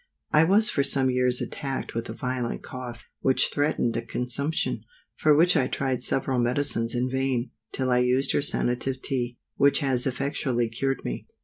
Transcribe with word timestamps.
I 0.33 0.45
was 0.45 0.67
for 0.67 0.81
some 0.83 1.11
years 1.11 1.41
attacked 1.41 1.93
with 1.93 2.09
a 2.09 2.13
violent 2.13 2.63
cough, 2.63 3.03
which 3.19 3.49
threatened 3.53 3.95
a 3.95 4.01
consumption, 4.01 4.83
for 5.15 5.35
which 5.35 5.55
I 5.55 5.67
tried 5.67 6.01
several 6.03 6.39
medicines 6.39 6.95
in 6.95 7.07
vain, 7.07 7.51
till 7.71 7.91
I 7.91 7.99
used 7.99 8.33
your 8.33 8.41
Sanative 8.41 9.03
Tea, 9.03 9.37
which 9.57 9.77
has 9.81 10.07
effectually 10.07 10.69
cured 10.69 11.05
me. 11.05 11.23